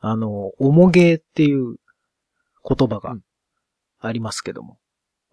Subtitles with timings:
[0.00, 1.76] あの、おもげっていう
[2.68, 3.22] 言葉がうん
[3.98, 4.78] ありますけども、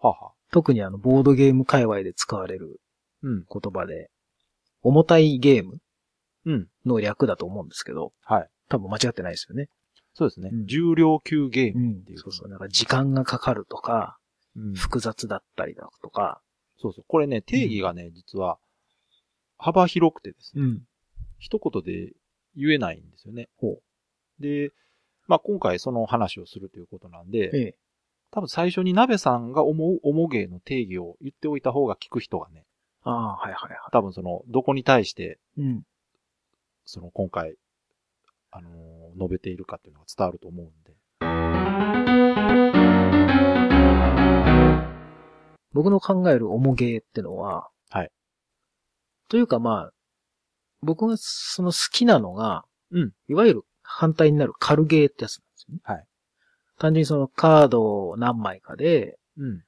[0.00, 0.32] はあはあ。
[0.50, 2.80] 特にあの、ボードゲーム界隈で使われる
[3.22, 3.44] うん。
[3.50, 4.10] 言葉で、
[4.82, 5.78] 重たいゲーム
[6.46, 6.68] うん。
[6.84, 8.48] の略だと思うんですけど、はい。
[8.68, 9.68] 多分間違ってないですよね。
[10.14, 10.50] そうですね。
[10.52, 12.18] うん重量級ゲームっていう。
[12.18, 12.48] そうそう。
[12.48, 14.18] なんか時間がかかるとか、
[14.56, 16.40] うん複雑だったりだとか、
[16.78, 17.04] そうそう。
[17.08, 18.58] これね、定義がね、実は、
[19.58, 20.82] 幅広くてですね、うん。
[21.38, 22.12] 一言で
[22.56, 23.48] 言えないんですよね。
[23.56, 23.80] ほ
[24.40, 24.72] で、
[25.26, 27.74] まあ今回その話をするということなんで、ええ。
[28.30, 32.64] 多分最初に鍋さんが思う重芸の定義を言っておいた方が聞く人がね、
[33.04, 35.62] ああ、はいはいは多分その、どこに対して、い。
[35.62, 35.82] うん。
[36.84, 37.56] その今回、
[38.50, 40.96] あのー述べているかっていうのが伝わると思うんで。
[45.72, 48.10] 僕の考える重ゲーってのは、はい。
[49.28, 49.92] というかまあ、
[50.82, 53.12] 僕がその好きなのが、うん。
[53.28, 55.80] いわゆる反対になる軽ゲーってやつなんですよね。
[55.84, 56.04] はい。
[56.78, 59.62] 単純にそのカードを何枚かで、うん。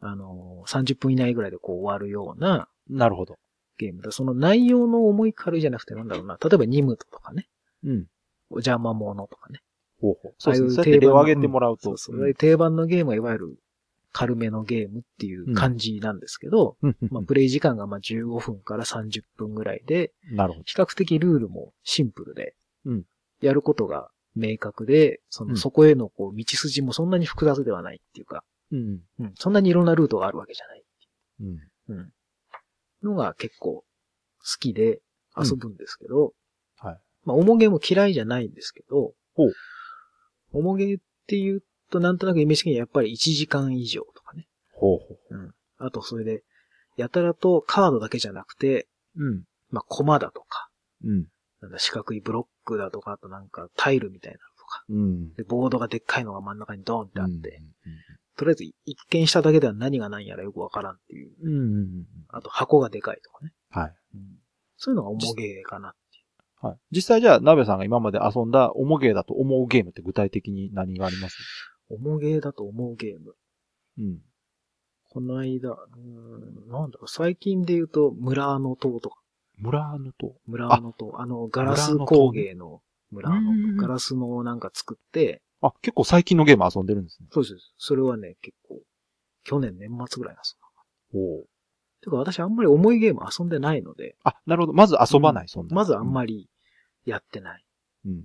[0.00, 3.38] あの、30分以内ぐらいでこう終わるようななるほど。
[3.78, 4.12] ゲームだ。
[4.12, 6.38] その内容の重い軽いじゃなくてなんだろうな。
[6.42, 7.48] 例えばニムトとかね。
[7.84, 8.06] うん。
[8.50, 9.60] お邪魔者とかね。
[10.00, 10.34] ほうほう。
[10.38, 11.96] そういう定番の挙げてもらうと。
[11.96, 12.34] そうそう。
[12.34, 13.58] 定番のゲームはいわゆる
[14.12, 16.96] 軽めのゲームっていう感じなんですけど、うん。
[17.10, 20.64] まあ、プレイ時間がまあ15分から30分ぐらいで、なるほど。
[20.66, 23.04] 比較的ルールもシンプルで、うん
[23.46, 29.00] やることが明確で、その、うんそこへのこう、道筋もそんなに複雑ではないっていうか、うん。
[29.20, 30.84] うん、そんなにいろんなルートがあるわけじゃない。
[31.40, 31.96] うん。
[31.96, 32.12] うん。
[33.02, 33.84] のが結構好
[34.58, 35.00] きで
[35.36, 36.32] 遊ぶんですけど、
[36.78, 36.98] はい。
[37.24, 39.52] まあ、重げも嫌いじゃないんですけど、ほう
[40.52, 44.46] 重げって言うとなんとなくイメージ的にはやっぱり1時間以上とかね。
[44.72, 45.54] ほうほうん。
[45.78, 46.42] あと、それで、
[46.96, 49.24] やたらとカードだけじゃなくて、う。
[49.24, 49.42] うん。
[49.70, 50.68] まあ、コマだとか、
[51.04, 51.26] うん。
[51.64, 55.34] なんだ、四角いブロックだとか、あとなんかタイルみたいなのとか、うん。
[55.34, 57.40] で、ボードがでっかいのが真ん中にドーンってあって、うん。
[58.36, 61.32] とりあえず一見しただけでは何が何やらよくわからんっていう。
[61.42, 61.52] うん。
[61.52, 61.58] うん。
[61.58, 62.06] うん。
[62.28, 63.52] あと箱がでかいとかね。
[63.70, 63.94] はい。
[64.14, 64.20] うん、
[64.76, 66.20] そういうのが重ゲーかなってい
[66.66, 66.78] はい。
[66.90, 71.36] 実際じゃあ、鍋さんが今まで遊んだ重ゲーだと思うゲームって具体的に何があります？
[71.90, 71.94] う。
[71.94, 73.34] 重ゲーだと思うゲーム。
[73.98, 74.18] うん。
[75.10, 76.00] この間、うー
[76.66, 79.20] ん、なんだろう、最近で言うと、村の塔とか、
[79.58, 80.34] 村のと。
[80.46, 87.28] 村の塔、あの、ガラス工芸の村うんの、ガラスのなんか作って、あ、結構最近のゲーム遊んでるんですね。
[87.30, 87.72] そうです。
[87.78, 88.80] それはね、結構、
[89.44, 90.58] 去年年末ぐらいなんです
[91.14, 91.20] よ。
[91.20, 91.44] おお。
[92.02, 94.72] てか私あんまり重いゲーム遊んでないので、あ、なるほど。
[94.74, 95.74] まず遊ばない、そんな。
[95.74, 96.50] まずあんまり
[97.06, 97.64] やってない。
[98.04, 98.24] うん。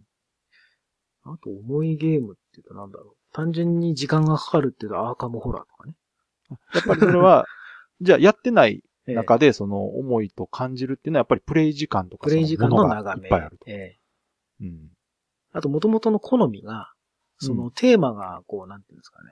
[1.24, 3.16] あと重いゲームって言うとなんだろう。
[3.32, 5.94] 単純に時間がかかるっていうとアーカムホラーとかね。
[6.74, 7.46] やっぱりそれは、
[8.02, 13.22] じゃあやってないええ中でその思いと感じるっていうのはやっぱりプレイ時間とかプレイ時間のそも長め。
[13.22, 13.66] がいっぱいあると。
[13.70, 14.00] ええ
[14.62, 14.90] うん。
[15.54, 16.92] あと元々の好みが、
[17.38, 19.32] そのテーマがこう、なんていうんですかね。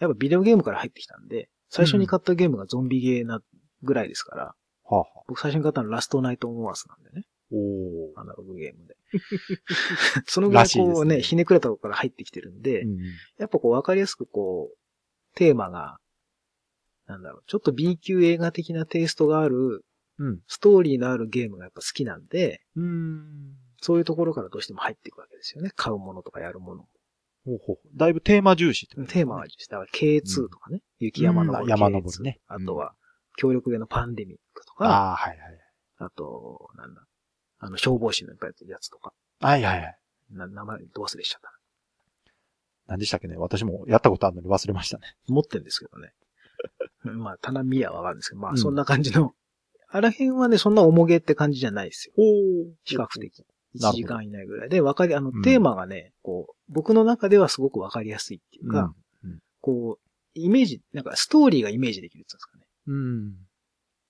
[0.00, 3.40] やっぱビデオゲームから入ってきたんで、最初に買ったゲームがゾンビゲーな
[3.82, 4.54] ぐらいですから、は
[4.90, 7.24] あ、はあ、僕最初に買ったのはラストナイトモアスなんでね。
[7.52, 8.20] おお。
[8.20, 8.96] アナログゲームで。
[10.26, 12.98] そのぐらいこうね、ねひねくれたところから入ってきてるんで、うん
[13.38, 14.76] やっぱこう分かりやすくこう、
[15.34, 15.98] テーマが、
[17.12, 19.84] なんだろう、ちょっと B 級映画的なテイストがある、
[20.18, 20.40] うん。
[20.46, 23.54] ストーリーのあるゲームがやっぱ好きなんで、うん。
[23.80, 25.70] そういうところからどうしても入っていくわけですよね。
[25.74, 26.88] 買うものとかやるものも。
[27.44, 32.94] ほうほうだいぶテーマ重視ねテーマは、だから K2 とかね、雪山登りうん山 K2 登りねあとは、
[33.36, 35.58] 協力ゲーのパンデミックとか、ああ、はいはい。
[35.98, 37.02] あと、なんだ、
[37.58, 39.98] あの、消防士のやつとか、はいはいはい。
[40.30, 41.52] な名前ど忘れしちゃった。
[42.86, 45.14] 何でしたっけね私もやったことあるのに忘れましたね。
[45.28, 46.12] 持ってんですけどね。
[47.04, 49.32] まあ、棚見やはわかるんですけど、まあ、うんそんな感じの、
[49.88, 52.14] あら辺はね、そんな重げって感じじゃないですよ。
[52.16, 52.22] お
[52.84, 53.44] 比較的。
[53.74, 58.94] 1なるほど時間以内ぐらいで、わかり、あのうん、テーマがね、こう、僕の中ではすごくわかりやすいっていうか、
[59.60, 60.02] こう、
[60.34, 62.66] イメージ、なんかストーリーがイメージできるっていうんですかね。
[62.86, 63.34] うん。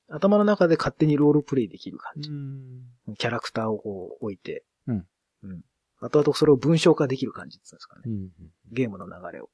[0.09, 2.31] 頭の中で勝手にロールプレイできる感じ。
[2.31, 3.17] うん。
[3.17, 5.07] キャラクターをこう置いて、うん。
[5.45, 5.63] うん。
[6.01, 8.03] 後々それを文章化できる感じっていうんですかね。
[8.07, 8.31] うん。
[8.73, 9.49] ゲームの流れを。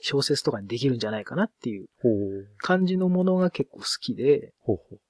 [0.00, 1.86] 小説とかにできるんじゃないかなっていう。
[2.58, 5.00] 感じのものが結構好きで、ほうほう。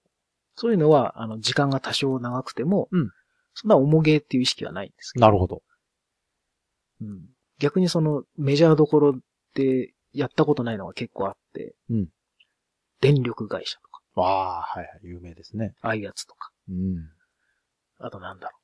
[0.55, 3.11] そういうのは、あの、時間が多少長くても、うん
[3.55, 5.63] そんな重げっていう意識はないんですけど、なるほど。
[7.03, 7.21] うん、
[7.59, 9.19] 逆にその、メジャーどころ
[9.55, 12.09] でやったことないのが結構あって、うん
[13.03, 15.01] 電力会社とか、ああ、はいはい。
[15.03, 15.75] 有名ですね。
[15.83, 17.09] ああいうやつとか、うん。
[17.99, 18.62] あとなんだろう。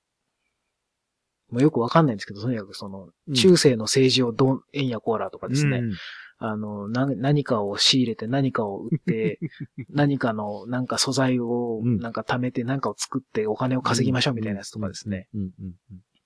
[1.50, 5.93] もうよくわかんないんですけど、とにかくその、うん中世の政治をどん、えんやこーらとかですね、うん
[6.41, 9.41] あの、な、何かを仕入れて何かを売って、
[9.91, 15.29] 何かの、なんか素材を、うんなんか貯めて何かを作ってお金を稼ぎましょうみたいなやつとかですね。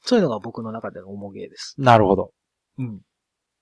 [0.03, 1.75] そういうのが僕の中での重ゲーです。
[1.79, 2.33] なるほど。
[2.79, 3.01] うん。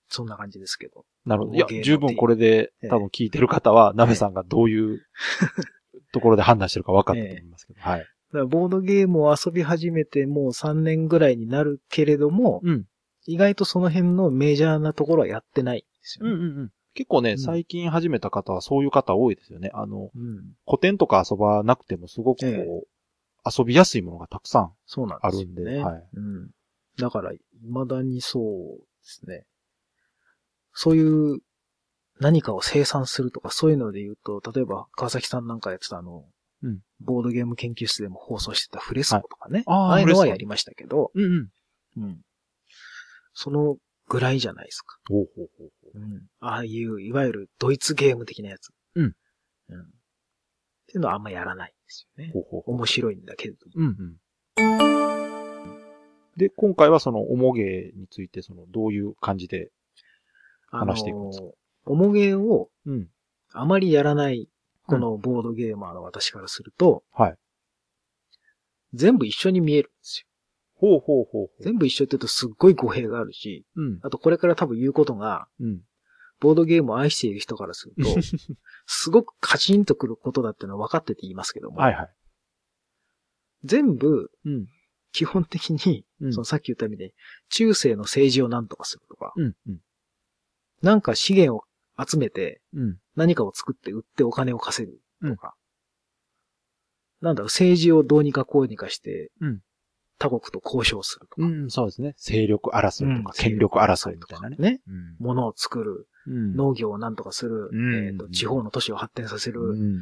[0.09, 1.05] そんな感じですけど。
[1.25, 1.55] なるほど。
[1.55, 5.05] いや十分これでええ多分聞いてる方は、ナベさんがどういう
[6.11, 7.79] ところで判断してるか分かったと思いますけど。
[7.79, 8.05] はい。
[8.31, 12.85] だからボードゲームを遊び始めてもう3年ぐらいになるけれども、うん。
[13.27, 16.31] 意外とその辺のメジャーなところはやってないんですよね。
[16.31, 16.71] うんうんうん。
[16.93, 19.69] 結構ね、うん最近始めた方はそういう方多いですよね。
[19.73, 20.55] あの、うん。
[20.65, 22.81] 古典とか遊ばなくてもすごくこう、ええ
[23.43, 25.55] 遊びやすいものがたくさんそうなんあですよね。
[25.55, 26.03] るんで、はい。
[26.13, 26.51] うん。
[26.99, 29.45] だから、未だにそうですね。
[30.73, 31.39] そういう
[32.19, 36.23] 何かを生産するとか、そういうので言うと、例えば川崎さんなんかやってたあの、
[36.63, 39.59] うんボードゲーム研究室でも放送してたフレスコとかね。
[39.59, 41.27] はいあーああいうのはやりましたけど、うんう
[41.99, 42.03] ん。
[42.03, 42.21] うん。
[43.33, 43.77] その
[44.07, 44.97] ぐらいじゃないですか。
[45.09, 45.99] ほうほうほうほう。
[45.99, 46.21] うん。
[46.39, 48.69] ああいう、いわゆるドイツゲーム的なやつ。
[48.95, 49.05] うん。
[49.05, 49.11] うん。
[49.11, 49.13] っ
[50.87, 52.31] ていうのはあんまやらないんですよね。
[52.33, 52.75] ほうほうほう。
[52.75, 53.71] 面白いんだけれども。
[53.77, 54.17] うん
[54.57, 55.21] うん。
[56.37, 59.71] で、今回はその、おもげについて、その、どういう感じで、
[60.69, 61.47] 話していくんですか？
[61.85, 63.07] おもげをうん。
[63.53, 64.47] あまりやらない、
[64.91, 67.35] このボードゲーマーの私からすると、はい。
[68.93, 70.27] 全部一緒に見えるんですよ。
[70.75, 71.63] ほうほうほうほう。
[71.63, 73.99] 全部一緒って言うとすっごい語弊があるし、うん。
[74.01, 75.81] あとこれから多分言うことが、うん。
[76.39, 78.09] ボードゲームを愛している人からすると、
[78.87, 82.09] すごくカチンとくることだってのは分かってて言いますけども、はいはい。
[83.63, 84.67] 全部うん。
[85.13, 87.13] 基本的に、うんそのさっき言ったみたいに、
[87.49, 89.55] 中世の政治を何とかするとか、うん。
[89.67, 89.81] うん。
[90.81, 91.63] なんか資源を
[92.03, 92.97] 集めてうん。
[93.15, 95.55] 何かを作って売ってお金を稼ぐとか、
[97.21, 99.59] なんだろう、政治をどうにかこうにかして、うん。
[100.17, 102.13] 他国と交渉するとか、うん、そうですね。
[102.15, 103.43] 勢力争いとか、うん。
[103.43, 104.57] 権力争いみたいなね。
[104.59, 104.81] ね。
[104.87, 105.15] うん。
[105.19, 106.55] 物を作る、うん。
[106.55, 108.07] 農業を何とかする、うん。
[108.07, 110.01] えっ、と、地方の都市を発展させる、うん。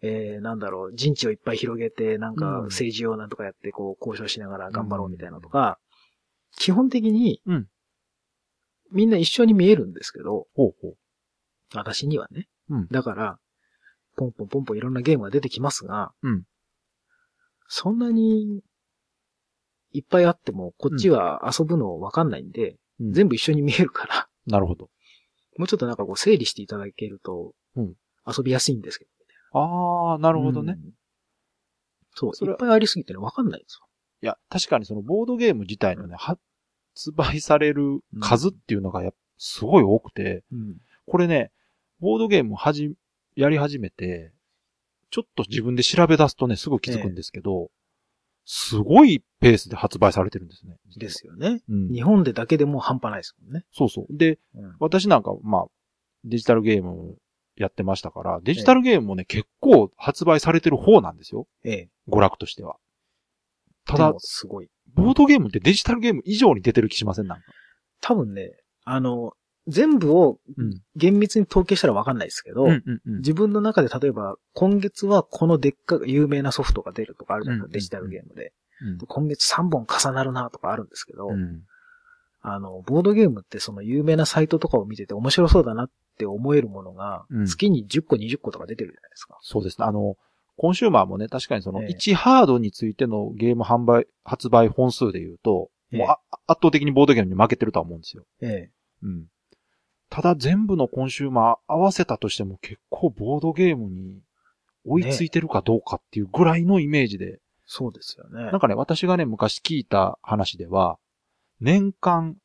[0.00, 2.64] えー、なんだろう、陣地をいっぱい広げて、なんかうん。
[2.66, 5.78] 政治をなんとかやって、こう、交渉しながら頑張ろうみたいなのとか、
[6.56, 7.66] 基本的に、うん。
[8.90, 10.96] みんな一緒に見えるんですけど、ほうほう。
[11.74, 12.48] 私にはね。
[12.70, 13.38] うんだから、
[14.16, 16.44] ポンポンポンポンいろんなゲームが出てきますが、うん
[17.70, 18.62] そんなに、
[19.92, 24.90] いっぱいあっても、こっちは遊ぶのわかんないんで、うん全部一緒に見えるから、なるほど。
[25.56, 27.94] もうちょっとなんかこう整理していただけるとうん、
[28.26, 29.10] 遊びやすいんですけど。
[29.58, 30.74] ああ、なるほどね。
[30.76, 30.92] うん。
[32.14, 33.86] そう、それいっぱいありすぎてね、わかんないんですよ。
[34.22, 36.40] いや、確かにそのボードゲーム自体のね、発
[37.12, 40.76] 売される数っていうのがやすごい多くて、うん。
[41.06, 41.52] これね、
[42.00, 42.92] ボードゲームはじ、
[43.36, 44.32] やり始めて、
[45.10, 47.70] ちょっと自分で調べ出すとね、すぐ気づくんですけど、
[48.44, 50.76] すごいペースで発売されてるんですね。
[50.96, 51.60] ですよね。
[51.68, 51.92] うん。
[51.92, 53.64] 日本でだけでも半端ないですもんね。
[53.72, 54.16] そうそう。
[54.16, 54.76] で、うん。
[54.80, 55.66] 私なんか、まあ、
[56.24, 57.16] デジタルゲーム
[57.56, 61.46] やってましたから、デジタルゲームもね、結構発売されてる方なんですよ。
[61.64, 61.88] ええ。
[62.08, 62.76] 娯楽としては。
[63.84, 64.68] ただすごい。
[64.94, 67.26] ボードゲームってデジタルゲーム以上に出てる気しません？
[67.26, 67.44] なんか。
[68.00, 68.52] 多分ね、
[68.84, 69.34] あの、
[69.68, 70.80] 全部をうん。
[70.96, 73.16] 厳密に統計したらわかんないですけど、うんうんうん。
[73.18, 78.52] 自分の中で例えば、今月はこのでっかい有名なソフトが出るとかあるじゃないですか、うんデジタルゲームで。
[78.82, 81.62] うんで今月3本重なるなとかあるんですけど、うん。
[82.40, 89.38] あの、ボードゲームってその有名なサイトとかを見てて面白そうだなって思えるものがうん、月に10個20個とか出てるじゃないですか。
[89.42, 89.86] そうですね。
[89.86, 90.16] あの、
[90.56, 98.24] コンシューマーもね、確かにその、ええ1ハードについてのゲーム販売、発売本数で言うと、ええもうあ圧倒的にボードゲームに負けてるとは思うんですよ。
[98.42, 98.70] ええ。
[99.02, 99.26] うん。
[100.10, 104.22] ただ全部のコンシューマー合わせたとしても結構ボードゲームに
[104.86, 108.50] 追いついてるかどうかっていうぐらいのイメージで、そうですよね。
[108.50, 110.98] なんかね、私がね、昔聞いた話では、
[111.60, 112.36] 年間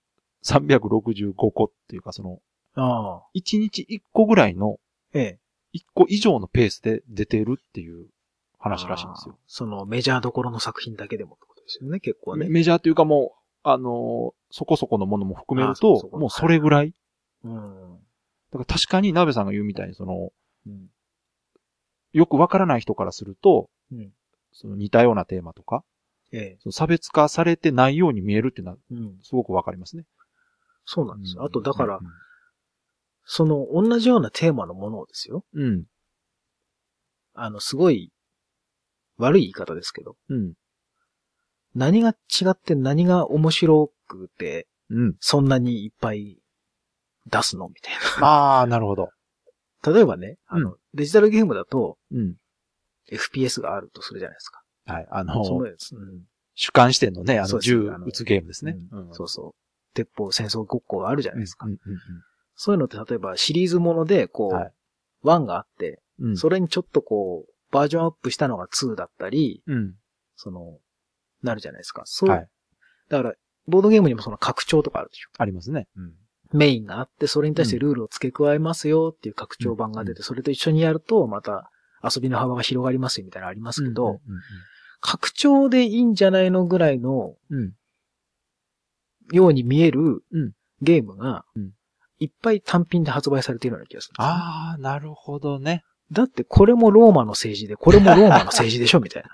[0.44, 2.40] 365個っていうか、その、
[2.76, 3.24] ああ。
[3.36, 4.80] 1日1個ぐらいの、
[5.14, 5.40] ええ。
[5.74, 8.08] 1個以上のペースで出てるっていう
[8.60, 12.48] 話らしいんですよそのメジャーどころの作品だけでもってことですよね、結構ね。
[12.50, 16.94] メジャーというかもう、あのーそこそこのものも含めるあそこそ、こともうそれぐらい。
[17.44, 18.00] うん。
[18.52, 20.32] だから確かに鍋さんが言うみたいに、その、
[20.68, 20.88] うん。
[22.14, 24.12] よくわからない人からすると、うん。
[24.52, 25.84] その似たようなテーマとか、
[26.32, 26.58] ええ。
[26.62, 29.18] その差別化されてないように見えるっていうのは、うん。
[29.22, 30.06] すごくわかりますね。
[30.86, 31.44] そうなんですよ。
[31.44, 32.02] あと、だからう、ん
[33.26, 35.46] その同じようなテーマのものをですよ。
[35.54, 35.86] うん。
[37.34, 38.12] あの、すごい
[39.18, 40.54] 悪い言い方ですけど、うん。
[41.76, 45.16] 何が違って何が面白くて、うん。
[45.20, 46.38] そんなにいっぱい
[47.28, 47.70] 出すの？
[47.70, 49.10] みたい ああ、なるほど。
[49.84, 49.94] な。
[49.94, 52.36] 例えばね、あの、デジタルゲームだとうん。
[53.12, 54.64] FPS があるとするじゃないですか。
[54.86, 55.08] はい。
[55.12, 56.24] あのそのやつ、うん
[56.56, 58.78] 主観視点のね、あの銃撃つゲームですね。
[58.92, 59.96] うんそうそう。
[59.96, 61.66] 鉄砲戦争ごっこがあるじゃないですか。
[61.66, 61.80] うんうん
[62.56, 64.74] そういうのって例えばシリーズもので、こう、はい
[65.24, 66.38] 1があって、うんうん。
[66.38, 69.96] それにちょっとこう、バージョンアップしたのが2だったり、うん。
[70.36, 70.78] その、
[71.42, 72.04] なるじゃないですか。
[72.06, 72.48] そう、はい。
[73.10, 73.34] だから、
[73.68, 75.30] ボードゲームにもその拡張とかあるでしょ。
[75.38, 75.88] ありますね。
[75.96, 76.14] うん。
[76.54, 81.72] メインがあって、それに対してルールを付け加えますよっていう拡張版が出て、それと一緒にやると、また
[82.04, 84.20] 遊びの幅が広がりますよみたいなのありますけど、うん
[85.06, 87.36] 拡張でいいんじゃないのぐらいの。
[89.34, 90.54] ように見えるうん。
[90.82, 91.72] ゲームがうん、
[92.20, 94.28] いっぱい単品で発売されているような気がするすよ。
[94.28, 95.84] ね、ああ、なるほどね。
[96.12, 99.30] だってこれもローマの政治で、これもローマの政治でしょみたいな。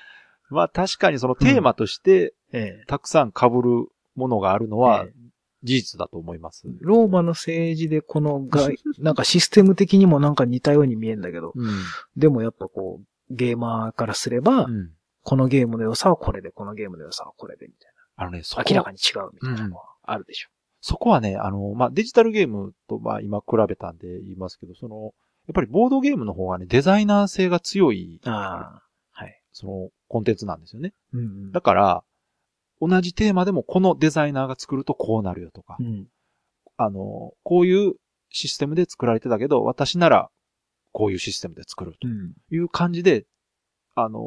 [0.50, 2.84] まあ確かにそのテーマとして、ええ。
[2.86, 5.23] たくさん被るものがあるのはええ
[5.64, 6.64] 事実だと思います。
[6.80, 8.68] ローマの政治でこのが、
[8.98, 11.70] なんかシステム的にもなんか似たように見えるんだけど、うん。
[12.16, 14.92] でもやっぱこう、ゲーマーからすれば、うん。
[15.22, 18.70] このゲームの良さはこれで、このゲームの良さはこれで、みたいあのね、そこな。
[18.70, 20.50] 明らかに違うみたいなのはあるでしょ。
[20.80, 25.14] そこはね、あの、まあ、デジタルゲームと、まあ、今比べたんで言いますけど、その、
[25.46, 29.40] やっぱりボードゲームの方がね、デザイナー性が強い、ああ、はい。
[29.52, 30.92] その、コンテンツなんですよね。
[31.14, 31.52] うんうん。
[31.52, 32.04] だから、
[32.80, 36.06] 同じテーマでもこのデザイナーが作るとこうなるよとか、うん。
[36.76, 37.94] あの、こういう
[38.30, 40.30] システムで作られてたけど、私なら
[40.92, 42.32] こういうシステムで作るとうん。
[42.50, 43.26] いう感じで、
[43.94, 44.20] あの、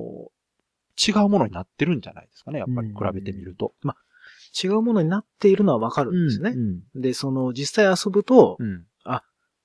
[0.97, 3.73] 違うものになってるんじゃないですかね、やっぱりうん比べてみると。
[4.63, 6.51] 違うものになっているのはわかるんですね。
[6.95, 7.01] うん。
[7.01, 8.85] で、その、実際遊ぶとう、ん。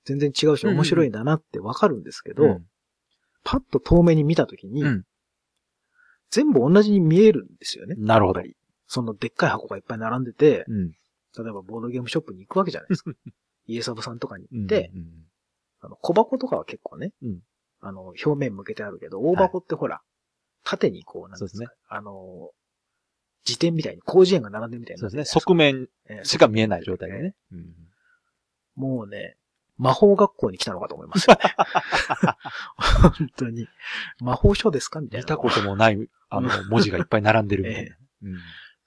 [0.05, 2.65] 全然違うしうんうん面白いんだなってわかるんですけど、うん
[3.45, 5.03] パッと遠目に見たときに、うん
[6.29, 7.93] 全部同じに見えるんですよね。
[7.95, 8.41] なるほど
[8.93, 10.91] そのでっかい箱がいっぱい並んでて、うん。
[11.35, 13.11] 例えばボードゲームショップに行くわけじゃないですか。
[13.65, 15.25] イエサブさんとかに行って、うん
[15.85, 17.41] あの小箱とかは結構ね、うん
[17.81, 20.01] あの、表面向けてあるけど、大箱ってほら、
[20.63, 22.51] 縦にこう、なんですねあの、
[23.43, 25.25] 辞典みたいに、広辞苑が並んでるみたいにそうですね。
[25.25, 25.89] 側面
[26.23, 27.21] しか見えない状態で。
[27.21, 27.35] ね。
[27.51, 27.73] うん
[28.75, 29.35] もうね、
[29.77, 31.41] 魔法学校に来たのかと思いますよね。
[32.77, 33.67] 本当に。
[34.19, 35.23] 魔法書ですかみたいな。
[35.23, 37.95] 見たこともない、あの、文字がいっぱい並んでるみたいな。
[38.23, 38.37] うん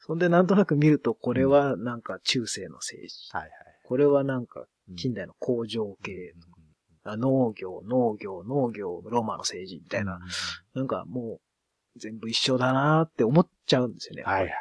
[0.07, 3.29] そんでなんとなく見ると、これはなんか中世の政治。
[3.33, 3.53] はいはい。
[3.85, 6.33] これはなんかうん近代の工場系、
[7.03, 10.21] あ農業、農業、農業、ローマの政治みたいな。。
[10.75, 11.41] なんかも
[11.97, 14.23] う全部一緒だなーって思っちゃうんですよね。
[14.23, 14.53] はいはい。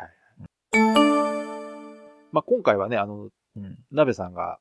[2.31, 3.77] まあ、今回はね、あの、うん。
[3.91, 4.59] 鍋さんが、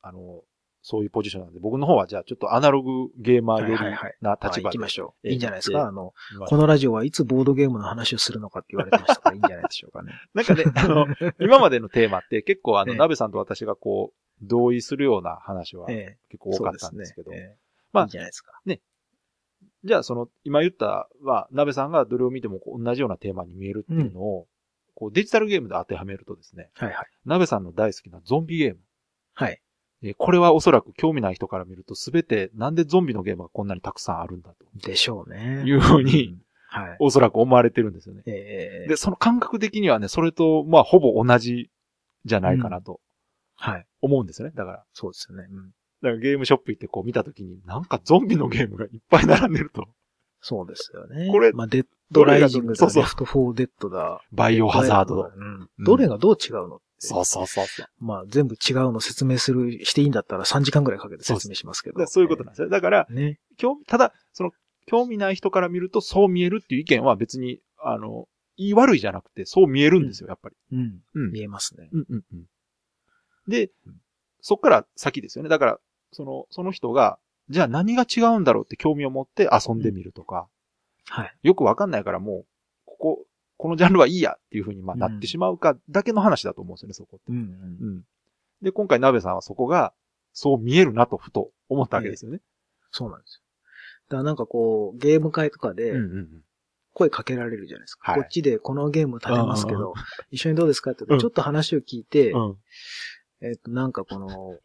[0.00, 0.42] あの、
[0.82, 4.62] そういうポジションなんで、僕の方はじゃあちょっとアナログゲーマー寄りなまあ立場で。
[4.62, 5.28] 行きましょう。
[5.28, 5.86] ええいいんじゃないですか？
[5.86, 10.12] あの、まあこのラジオはいつボードゲームの話をするのかって言われてましたから、いいんじゃないでしょうかね。
[10.34, 11.06] なんかね、あの、
[11.40, 16.56] 今までのテーマって結構あの、ええ鍋さんと私がこう、同意するような話はえ結構え。
[16.56, 17.30] 多かったんですけど、
[17.92, 18.52] まあいいんじゃないですか。
[19.84, 24.46] じゃあその、今言ったは、鍋さんがどれを見てもこう同じようなテーマに見えるっていうのを、
[24.94, 27.06] こうデジタルゲームで当てはめるとですね、はいはい。
[27.24, 28.80] 鍋さんの大好きなゾンビゲーム。
[29.32, 29.58] はい。
[30.02, 35.62] えーこれはおそらく興味ない人から見るとすべてなんでゾンビのゲームがこんなにたくさんあるんだとでしょうね。
[35.66, 36.38] いうふうにん
[36.68, 36.96] はい。
[37.00, 38.22] おそらく思われてるんですよね。
[38.26, 41.68] ええで、その感覚的にはね、それとまあほぼ同じ
[42.24, 43.00] じゃないかなと
[43.56, 43.86] はい。
[44.00, 44.54] 思うんですよね。
[44.56, 45.46] だから、そうですよね。
[45.50, 45.64] うん。
[45.66, 49.88] だからゲームショップ行ってこう見たときになんかゾンビのゲームがいっぱい並んでると。
[50.40, 51.28] そうですよね。
[51.30, 54.22] これまあ、デッドライジングだ、そうそう Leftフォーデッドだ。
[54.32, 55.30] バイオハザードだ。
[55.36, 55.68] うん。
[55.84, 57.86] どれがどう違うのってそうそうそうそう。
[57.98, 61.94] まあ、全部違うの説明する、していいんだったら3時間くらいかけて説明しますけど。
[61.94, 62.68] だからそういうことなんですよ。
[62.68, 63.38] だから、ね。
[63.56, 64.52] 興味、ただ、その、
[64.86, 70.56] 興味ない人から見るとそう見えるっていう意見は別に、あの、言い悪いじゃなくて、そう見えるんですよ、やっぱり。
[70.72, 71.00] うん。
[71.14, 71.88] うん見えますね。
[71.92, 72.44] うんうんうん。
[73.48, 73.94] でうん、
[74.40, 75.48] そっから先ですよね。
[75.48, 75.78] だから、
[76.12, 80.48] その、その人が、じゃあ何が違うんだろうって興味を持って遊んでみるとか、
[81.08, 81.34] はい。
[81.42, 82.46] よくわかんないからもう、
[82.84, 83.26] ここ、
[83.60, 87.24] このジャンルはいいやっていうふうにまあうんなってしまうかだけの話だと思うんですよね、そこって。
[87.28, 87.42] うんうん。
[87.42, 88.04] うん。
[88.62, 89.92] で、今回鍋さんはそこが、
[90.32, 92.40] そう見えるなとふと思ったわけですよね。
[92.90, 93.42] そうなんですよ。
[94.08, 96.44] だからなんかこう、ゲーム会とかでうんうんうん。
[96.94, 98.12] 声かけられるじゃないですか。
[98.12, 99.92] はいこっちでこのゲーム立てますけうんど、
[100.30, 102.56] 一緒にどうですかってちょっと話を聞いて、うん。
[103.42, 104.58] えっと、なんかこの、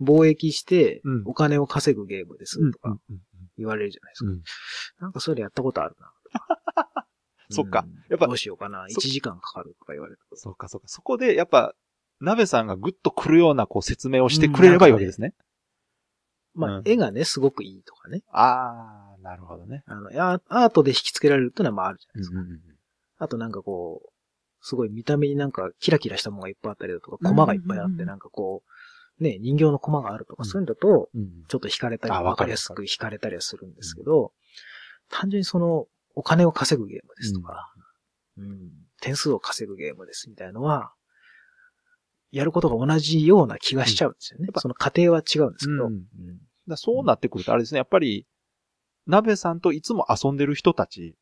[0.00, 3.20] 貿易してうんお金を稼ぐゲームですとかうん
[3.58, 4.30] 言われるじゃないですか。
[4.30, 4.42] うん。
[5.00, 6.12] なんかそれやったことあるな。
[7.50, 8.86] そっかうんやっぱどうしようかな。
[8.86, 10.36] 1そ時間かかるとか言われると。
[10.36, 10.88] そうかそうか。
[10.88, 11.74] そこで、やっぱ、
[12.20, 15.34] 鍋さんがグッと来るようなこう説明をしてくれればいいわけですね。
[16.54, 18.22] まあ、うん絵がね、すごくいいとかね。
[18.32, 19.84] あー、なるほどね。
[19.86, 22.38] あの、アアートで引き付けられるっていうのはまああるじゃないですか。
[22.38, 22.60] うんうんうん
[23.22, 24.08] あとなんかこう、
[24.62, 28.62] すごい見た目になんかキラキラしたものがいっぱいあったりだとか、コマがいっぱいあって、なんかこ
[29.20, 34.32] う、ね、人形のコマがあるとか、うんそういうのだと、うんちょっと惹かれたり、わかりやすく惹かれたりはするんですけど、
[35.10, 37.72] 単純にその、お金を稼ぐゲームですとか、
[38.36, 40.92] うん、点数を稼ぐゲームですみたいのは、
[42.32, 44.46] やることが同じような気がしちゃうんですよね。
[44.46, 45.92] やっぱその過程は違うんですけど、うん。
[45.92, 46.02] うん。
[46.68, 48.26] だそうなってくると、あれですね、やっぱり、
[49.06, 51.16] 鍋さんといつも遊んでる人たち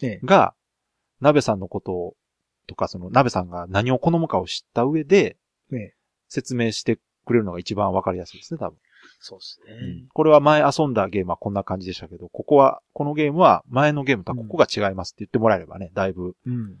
[0.00, 0.54] ねが、
[1.20, 2.16] 鍋さんのことを
[2.66, 5.36] とか、その、鍋さんが何を好むかを知った上で、
[5.70, 5.94] ね
[6.28, 8.78] 説明してくれるのが一番わかりやすいですね、多分。
[9.20, 16.76] そうですうんこれは前遊んだゲームはこんな感じでしたけど、ここは、このゲームは前のゲームとはここが違いますって言ってもらえればね、だいぶ、うん。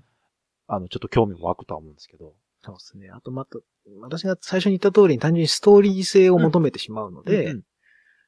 [0.66, 2.32] あの、ちょっと興味も湧くとは思うんですけど。
[2.62, 3.10] そうですね。
[3.10, 3.58] あと、また、
[4.00, 7.62] 私が最初に言った通りに単純にストーリー性を求めてしまうので、うん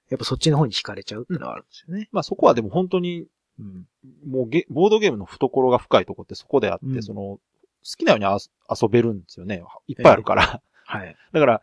[0.09, 2.09] やっぱそっちの方に惹かれちゃうっていうのはあるんですよね。
[2.13, 3.27] まあそこはでも本当に、
[3.59, 3.87] うん。
[4.25, 7.41] もうゲ、ボードゲームの懐が深いとこってそこであって、うんその、好
[7.99, 8.39] きなようにあ
[8.71, 9.63] 遊べるんですよね。
[9.89, 10.63] いっぱいあるから。
[10.85, 11.17] はい。
[11.33, 11.63] だから、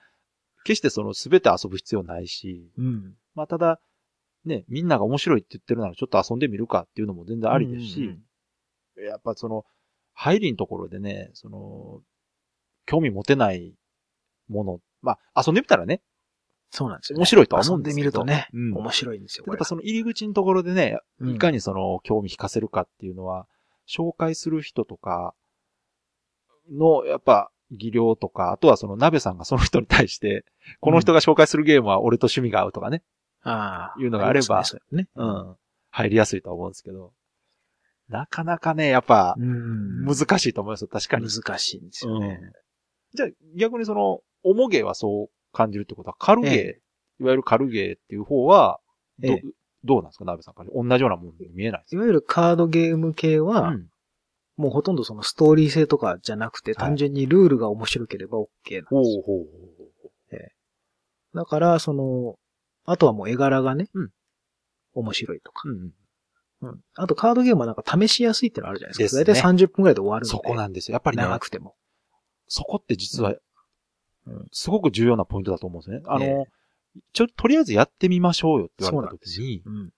[0.63, 3.13] 決してその全て遊ぶ必要ないし、うん。
[3.36, 3.79] まあただ、
[4.46, 8.20] ね、みんなが面白いって言ってるならちょっと遊んでみるかっていうのも全然ありですし、うんうん
[8.96, 9.65] やっぱその、
[10.13, 12.01] 入りのところでね、その、
[12.86, 13.74] 興味持てない
[14.48, 16.01] もの、まあ遊んでみたらね、
[16.70, 17.22] そうなんですよ、ね。
[17.22, 19.46] 面白いとは思うんですけど遊んでみるとね、うん面白いんですよ。
[19.48, 23.48] やっぱその入り口のところでね、うんいかにその興味引かせるかっていうのは、
[23.88, 25.34] 紹介する人とか
[26.72, 30.46] の、やっぱ、技量とか、あとはその鍋さんがその人に対して、
[30.79, 33.03] この人が紹介するゲームは俺と趣味が合うとかね、
[33.43, 34.01] ああ。
[34.01, 35.25] いうのがあればねそう。
[35.25, 35.55] ん、
[35.91, 37.13] 入りやすいとは思うんですけど、
[38.10, 40.05] なかなかね、やっぱ、うん。
[40.05, 41.27] 難しいと思いますよ、確かに。
[41.27, 42.39] 難しいんですよね。
[43.13, 46.82] じゃあ、逆にその、重ゲーはそう感じるってことは、軽ゲー、え
[47.22, 48.79] いわゆる軽ゲーっていう方は、
[49.20, 49.43] ど、ええ
[49.86, 50.70] どうなんですか、鍋さんから。
[50.74, 53.88] 同じようなもんに見えないですいわゆるカードゲーム系かは、うん
[54.55, 59.22] もうほとんどそのストーリー性とかじゃなくて、はい単純にルールが面白ければ OK なんですほうよ。
[59.25, 60.39] ほうほう
[61.36, 62.36] だから、その、
[62.86, 64.10] あとはもう絵柄がね、うん
[64.95, 65.72] 面白いとかほう。。
[65.72, 65.91] うん
[66.62, 66.79] うん。
[66.95, 69.24] あとカードゲームはなんか試しやすいってのあるじゃないですか。
[69.24, 70.29] ですね大体30分くらいで終わるんで。
[70.29, 70.93] そこなんですよ。
[70.93, 71.75] やっぱりね、長くても。
[72.48, 73.36] そこって実は
[74.25, 76.01] うん、すごく重要なポイントだと思うんですね。
[76.05, 76.45] あの、え
[77.12, 79.91] ちょ、とりあえずやってみましょうよって言われた時に、うん。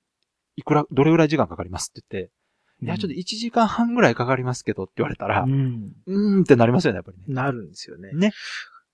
[0.55, 2.31] いくら、どれぐらい時間かかりますって言って、
[2.81, 5.93] いや、ちょっと1時間半ぐらいかかりますけどって言われたら、ううん、ん。
[6.07, 7.23] ーんってなりますよね、やっぱりね。
[7.27, 8.11] なるんですよね。
[8.13, 8.31] ね。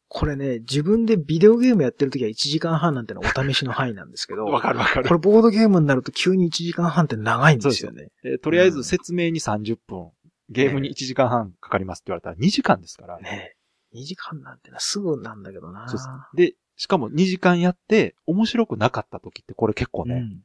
[0.08, 5.14] これね、自分でビデオゲームやってる時は1時間半なんてのはお試しの範囲なんですけど、わかるわかるこ。
[5.14, 8.10] れボードゲームになると急に1時間半って長いんですよね。
[8.26, 10.12] えーとりあえず説明に30分、
[10.50, 13.20] ゲームに1時間半かかりますって言われたら2時間ですから。
[13.20, 13.56] ね
[13.96, 15.98] 2時間なんてのはすぐなんだけどなそう
[16.38, 20.40] ですで、しかも2時間やって面白くなかった時ってこれ結構ね、うん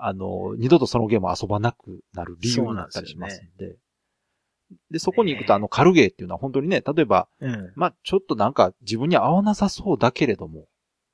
[0.00, 3.76] あの、二度とそのゲームを遊ばなくなる理由になったりしますんで。
[4.90, 7.72] でそこに行くとあの軽ゲーっていうのは本当にね、例えば、うん。
[7.74, 10.66] まあちょっとなんか自分に合わなさそうだけれども、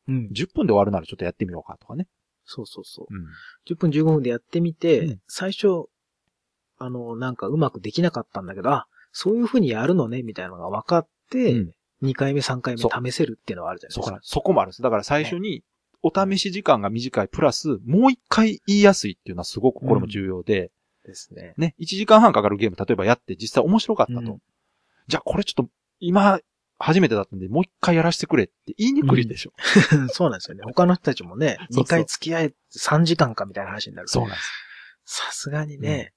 [0.09, 0.29] うん。
[0.33, 2.07] 10分で終わるならちょっとやってみようかとかね。
[2.45, 3.15] そうそうそう。
[3.15, 3.27] うん。
[3.67, 5.87] 10分15分でやってみて、うん最初、
[6.79, 11.73] あの、なんかうまくできなかったんだけど、あ、そういう風にやるのね、みたいなのが分かって、うん
[12.03, 14.21] 2回目、3回目試せるっていうのはあるじゃないですかそこ。
[14.23, 14.83] そこもあるんです。
[14.83, 15.65] だから最初に、
[16.03, 20.71] お試し時間が短いプラス、もう一回言いやすいっていうのはすごくこれも重要で、
[21.05, 21.55] ですね。
[21.57, 24.21] ね、1時間半かかるゲーム、例えばやって実際面白かったと。
[24.21, 24.39] うん
[25.09, 26.41] じゃあこれちょっと、今、
[26.79, 29.53] 初めてだったんで、もう一回やらせてくれって言いにくいでしょ。
[30.13, 30.63] そうなんですよね。
[30.65, 34.09] 他の人たちもね、そうそう2回付き合え3時間かみたいな話になる。
[34.09, 34.51] そうなんです。
[35.05, 36.13] さすがにね、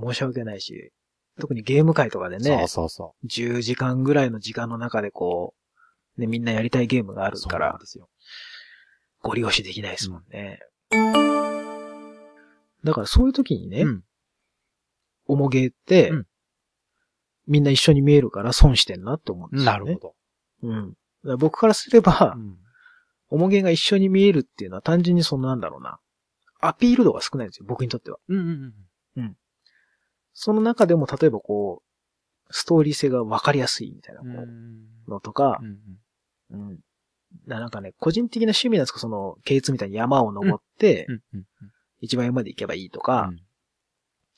[0.00, 0.92] 申し訳ないし、
[1.38, 5.54] 特にゲーム会とかでね、そうそうそ10時間ぐらいの時間の中でこ
[6.16, 7.32] う、ね、みんなやりたいゲームがあう。
[7.32, 8.08] るそうから、なんですよ。
[9.22, 10.60] ご利用しできないですもんね。
[12.82, 14.04] だからそういう時にね、うん。
[15.26, 16.26] おもげって、うん
[17.46, 19.72] みんな一緒に見えるから損してんなって思うんですよね。
[19.72, 20.14] なるほど。
[20.62, 20.90] うん。
[20.90, 22.56] だから僕からすれば、うん
[23.32, 26.00] おもげが一緒に見えるっていうのは単純にそのなんだろうな。
[26.60, 28.18] アピール度が少ないんですよ、僕にとっては。
[28.28, 28.74] うんうん
[29.16, 29.36] うん。
[30.32, 31.82] その中でも例えばこ
[32.48, 36.78] う、ストーリー性が分かりやすいみたいなこううんのとかう、んうん。
[37.46, 41.06] ななんかね、個人的な趣味なんですかその、ケイツみたいに山を登って、
[42.00, 43.40] 一番上まで行けばいいとうか、ん。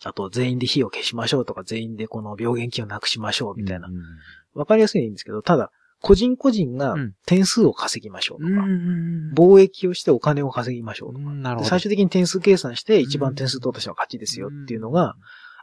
[0.05, 3.89] あと全員で火を消しましょうとか、全員でこの病原菌をなくしましょうみたいな。
[3.89, 3.91] う。
[3.91, 3.95] ん
[4.55, 5.71] 分かりやすいんですけど、ただ、
[6.03, 7.15] 個人個人がうん。
[7.25, 8.65] 点数を稼ぎましょうとか、
[9.35, 11.25] 貿易をしてお金を稼ぎましょうとか、
[11.65, 15.15] 最終的に点数計算して一番点数取った人が勝ちですよっていうのが、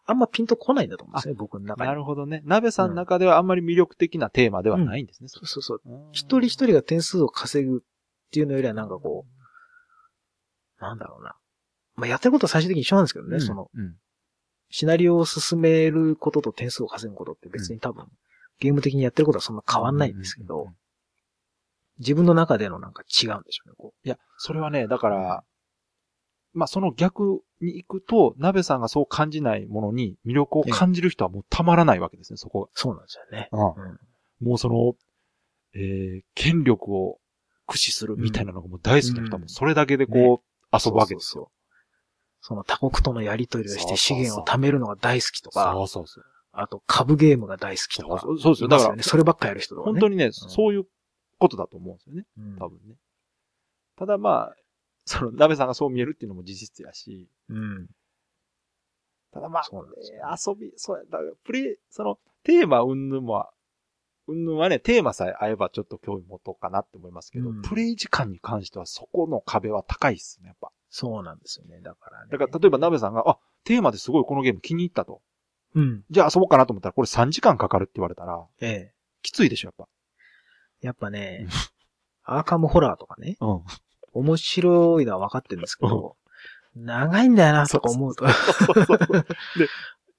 [0.09, 1.87] あんまピンとこないんだと思うんですね、僕のうん、中に。
[1.87, 2.41] なるほどね。
[2.45, 5.29] 鍋さんの中ではあんまり魅力的なテーマではないんですね。
[5.29, 5.81] そうそうそう。
[5.85, 7.79] うん一人一人が点数を稼ぐっ
[8.31, 11.35] ていうのよりはなんかこう、なんだろうな。
[11.95, 13.95] まあ、やってることは最終的に一緒なんですけどね、うんその、うん
[14.71, 18.05] シナリオを進めることと点数を稼ぐことって別に多分、
[18.59, 20.75] ゲーム的にやってることはそんな変わんないんですけどうんうんうん、
[21.97, 25.43] 自分の中でのなんか違うんでしょうね、こいや、それはね、だから、
[26.53, 32.79] まあ、その逆に行くと、鍋さんがそう感じないものに魅力を感じる人はもうたまらないわけですね、そこう。
[32.79, 33.49] そうなんですよね。
[33.51, 33.65] が。
[33.65, 33.99] うん
[34.41, 34.93] もうその、
[35.75, 37.19] えー、権力を
[37.67, 41.51] 駆使するみたいなのがもう大好きな人はもうそれだけでこう、遊ぶわけですよ。
[42.41, 46.23] その他国とのやり取りをして資源を貯めるのが大好きとか、そうそうそう。
[46.51, 48.19] あと、株ゲームが大好きとか。
[48.21, 48.69] そうですよ。
[48.69, 48.77] ね。
[48.77, 49.91] だから、そればっかやる人とかね。
[49.91, 50.85] 本当にね、そういう
[51.37, 52.25] ことだと思うんですよね。
[52.37, 52.95] うん多分ね。
[53.97, 54.55] ただまあ、
[55.09, 57.87] その、鍋さんがそう見えるっていうのも事実やし、うん。
[59.33, 59.63] ただまあ、
[60.37, 63.47] 遊び、そうや、だから、プレイ、その、テーマうんぬんも、
[64.27, 70.71] うんぬんはね、テーマさえ合えばちょっと興味持とうかなって思いますけど、うんプレイ時間に関してはそこの壁は高いっすね、やっぱ。
[70.91, 71.81] そうなんですよね。
[71.81, 72.31] だからね。
[72.31, 75.23] だから、例えば鍋さんが、あ、テーマですごいこのゲーム気に入ったと。
[75.73, 76.03] うん。
[76.11, 78.93] じゃあ遊ぼうかなと思ったら、これ3時間かかるって言われたら、ええ。
[79.23, 79.87] きついでしょ、やっぱ。
[80.81, 81.47] やっぱね、
[82.23, 83.63] アーカムホラーとかね、うん。
[84.13, 86.15] 面白いのは分かってるんですけど、
[86.75, 88.27] 長いんだよな、とか思うと。
[88.27, 89.17] そうそうそうで、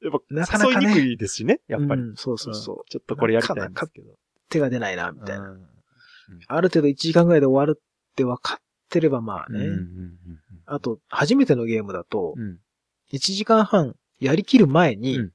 [0.03, 2.03] やっぱ、 なかなかね誘いにくいですしね、やっぱり。
[2.03, 2.77] うんそうそうそう。
[2.77, 4.15] んちょっとこれやりたいんですけど。
[4.49, 5.51] 手が出ないな、みたいな。
[5.51, 5.67] うん
[6.47, 9.59] ある程度1時間ぐらいで終わるって分かってればまあね。
[9.59, 10.19] うんうんうん
[10.65, 12.61] あと、初めてのゲームだと、うん。
[13.13, 15.33] 1時間半やりきる前に、うん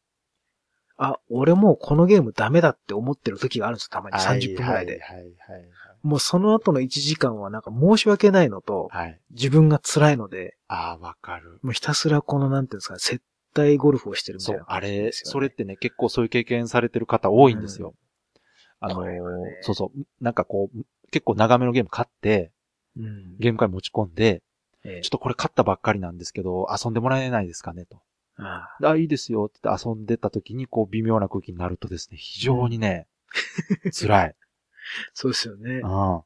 [0.97, 5.01] あ、俺もうこのゲームダメだって思ってる時があるんですよ、たまにはい30分ぐらいで。
[5.01, 5.65] はいはいはい
[6.05, 9.07] もうその後の1時間はなんか申し訳ないのと、はい。
[9.07, 9.19] はい。
[9.31, 11.59] 自分が辛いので、ああ、わかる。
[11.63, 13.21] もうひたすらこのなんていうんですか、接
[13.57, 17.95] 待ゴルフをしてるみたそいうな、あれ、感じですよねそれってね、結構そういう経験されてる方多いんですよ。
[18.79, 22.51] あのこれはねー、そうそう、なんかこう、結構長めのゲーム買って、
[22.95, 23.37] うん。
[23.39, 24.43] ゲーム会持ち込んで、
[24.83, 28.03] ええちょっとこれ買ったばっかりなんですけど、遊んでもらえないですかねと。
[28.37, 33.07] ああ、いいですよって言って遊んでた時に、こう、微妙な空気になるとですね、非常にね、
[33.97, 34.35] 辛い。
[35.13, 35.81] そうですよね。
[35.83, 36.21] うん。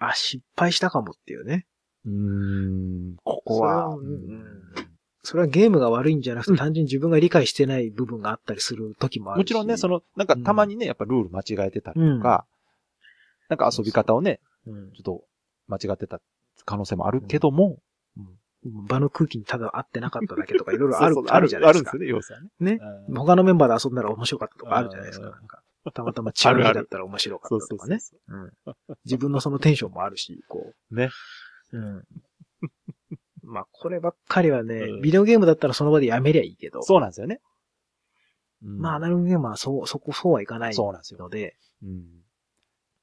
[0.00, 1.66] あ、失敗したかもっていうね。
[2.04, 4.88] うーん、ここは、それはうんうん
[5.24, 9.42] それはゲームが悪いんじゃなくて、うん単純に自分が理解してない部分があったりする時もあるし。
[9.42, 12.46] もちろんね、その、の、なんかたまにね、やっぱルール間違えてたりとか、
[13.50, 15.24] なんか遊び方をね、うんちょっと
[15.66, 16.20] 間違ってた
[16.64, 17.78] 可能性もあるけども、
[18.64, 21.90] 場の空気にただ合ってなかっただけとかいろいろある あるじゃないですか。
[21.90, 22.48] あるんですよね、要素はね。
[22.60, 22.78] ね。
[23.08, 25.26] うん他のメンバーで遊んだら面白かったとかあるじゃないですか。
[25.26, 25.62] うんなんか
[25.94, 27.98] たまたま違う日だったら面白かったとかね。
[29.04, 30.94] 自分のそのテンションもあるし、こう。
[30.94, 31.10] ね。
[31.72, 31.78] う。
[31.78, 32.04] うん。
[33.42, 37.40] まあ、こればっかりはね、うんビデオゲームだったらその場でやめりゃいいけど、そうなんですよね。
[38.62, 41.20] うんまあ、アナログゲームはそう、そこ、そうはいかないそうなんですよ。
[41.20, 42.04] ので、うん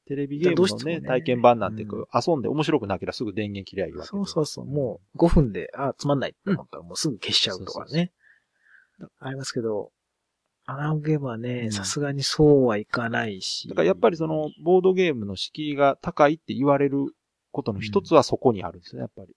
[0.08, 8.12] テレビゲームのね、ね体験版なんてこう、遊んで面白くなければすぐ電源切りゃいいわけでそうそうそう、もう5分で、あ、つまんないって思ったらもうすぐ消しちゃうとかそうそうね。
[9.20, 9.92] ありますけど、
[10.68, 13.68] アナログゲームはうね、んさすがにそうはいかないし。
[13.68, 17.16] だからやっぱりその、ボードゲームの敷居が高いって言われる
[17.52, 19.36] ことの一つはそこにあるんですね、やっぱり。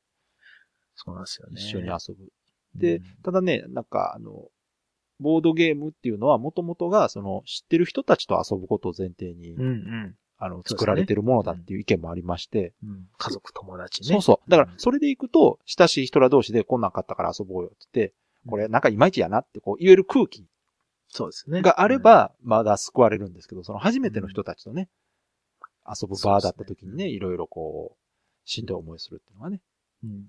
[0.95, 1.61] そうなんですよね。
[1.61, 2.33] 一緒に遊ぶ。
[2.75, 4.49] でうん、ただね、なんかあの、
[5.21, 13.09] ボードゲームっていうのはもともとが、その、知ってる人たちと遊ぶことを前提に、うんうんあの、作られてるものだっていう意見もありまして、うん。
[13.19, 14.09] 家族、友達ね。
[14.09, 14.51] そうそう。
[14.51, 18.15] だからう、んそれで行くと、親しい人ら同士でこんなん買ったから遊ぼうよって言って、
[18.47, 20.45] これなんかいまいちやなってこう言える空気
[21.09, 21.63] そうですね。
[21.63, 24.89] があれば、まだ救われるんですけど、その初めての人たちとね、
[25.87, 29.61] 遊ぶ場だった時にね、いろいろこう、しんどい思いするっていうのはね。
[30.05, 30.29] うん、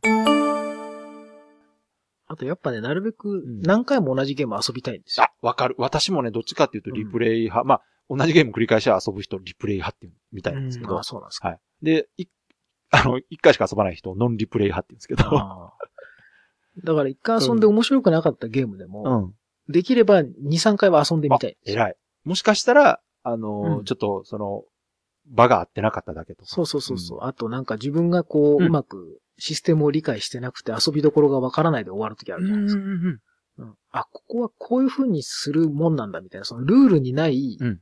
[2.27, 5.25] あとやっぱね、なるべくん何回も同じゲーム遊びたいんですよ。
[5.25, 5.75] あ、わかる。
[5.77, 11.49] 私もね、どっちかっていうとリプレイ派、まあ、同じゲーム繰り返し遊ぶ人、リプレイ派っていうみたいなんですけど、あ、そうなんですか。
[11.49, 11.59] はい。
[11.81, 12.25] で、い、
[12.91, 15.23] あの、一回しか遊ばない人をノンリプレイ派って言うんですけど、
[16.83, 19.35] だから一回遊んで面白くなかったゲームでも、うん。
[19.69, 21.57] できれば2、3回は遊んでみたい。
[21.65, 21.95] 偉い。
[22.25, 24.63] もしかしたら、あの、うんちょっと、その、
[25.27, 26.49] 場が合ってなかっただけとか。
[26.49, 27.19] そうそうそうそう。
[27.21, 32.81] あとなんか自分がこう、うまくシステムを理解してなくて遊びどころがわからないで終わるときあるじゃないですか。
[32.81, 33.19] うんうん
[33.91, 37.79] あ、ここはこういう風にするもんなんだみたいな、そのルールにないうん、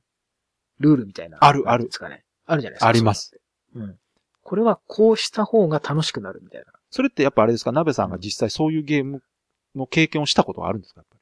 [0.80, 1.38] ルールみたいな。
[1.40, 2.26] あるなんていうんですかね。
[2.48, 2.88] あるじゃないですか。
[2.88, 3.32] あります
[3.74, 3.96] そういうのって。
[3.96, 4.00] うん。
[4.44, 6.68] これはこうした方が楽しくなるみたいな。
[6.90, 9.22] それってやっぱあれですか、鍋さんが実際そういうゲーム
[9.76, 11.02] の経験をしたことがあるんですか？
[11.02, 11.17] やっで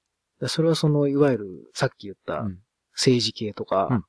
[0.48, 2.46] それはその、いわゆる、さっき言った
[2.94, 4.06] 政治系とか、うん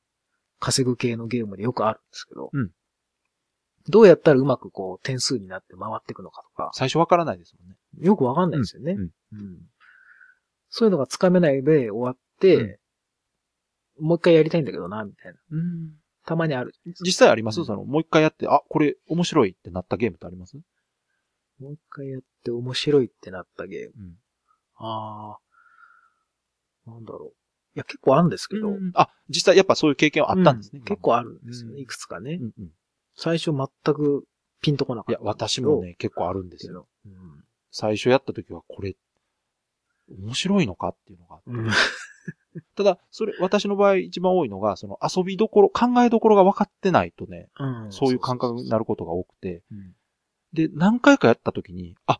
[0.59, 2.71] 稼ぐ系のゲームでよくあるんですけど、うん
[3.89, 7.77] どうやったらうまくこう、点数になって回っていくのかとか、最初わからないですもんね。
[7.99, 8.93] よくわかんないですよね。
[8.93, 9.11] うんうん
[10.69, 12.79] そういうのがつかめないで終わって、
[13.99, 15.39] もう一回やりたいんだけどな、みたいな。
[15.51, 15.91] うん
[16.25, 16.73] たまにある。
[17.05, 20.57] 実際あります、うんその、もう一回やって、あ、これ面白いってなったゲームってあります？
[21.59, 23.93] もう一回やって面白いってなったゲーム。
[23.95, 24.15] うん。
[24.75, 25.39] ああ。
[26.87, 27.37] なんだろう。
[27.75, 28.69] いや、結構あるんですけど。
[28.95, 30.81] あ、実際やっぱそういう経験はあったんですね。
[30.81, 31.73] う結構あるんですよね。
[31.75, 32.39] うんいくつかね。
[32.41, 32.71] うんうん。
[33.15, 34.25] 最初全く
[34.61, 35.69] ピンとこなかいや、ったんですけど。
[35.69, 36.87] 私もね、結構あるんですよ。
[37.05, 37.13] うん。
[37.71, 38.95] 最初やった時はこれ、
[40.09, 41.49] 面白いのかっていうのがあって。
[41.51, 41.69] うん。
[42.75, 49.95] ただ、それ、私の場合一番多いのが、その遊びどころ、考えどころが分かってないとね、うんそういう感覚になることが多くて、うん
[50.53, 52.19] で、何回かやった時に、あ、